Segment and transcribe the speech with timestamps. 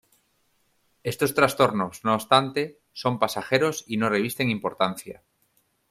[1.03, 5.21] Estos trastornos, no obstante, son pasajeros y no revisten importancia.